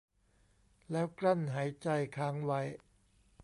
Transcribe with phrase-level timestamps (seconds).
[0.91, 2.61] แล้วกลั้นหายใจค้างไว้